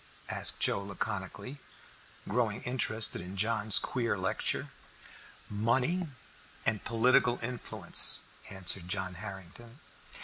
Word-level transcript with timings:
asked 0.29 0.59
Joe 0.59 0.81
laconically, 0.81 1.59
growing 2.27 2.63
interested 2.63 3.21
in 3.21 3.37
John's 3.37 3.77
queer 3.77 4.17
lecture. 4.17 4.69
"Money 5.47 6.07
and 6.65 6.83
political 6.83 7.37
influence," 7.43 8.23
answered 8.49 8.87
John 8.87 9.13
Harrington. 9.13 9.79